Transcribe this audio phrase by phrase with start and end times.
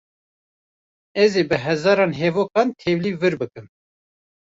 [1.23, 3.67] Ez ê bi hezaran hevokan tevlî vir bikim.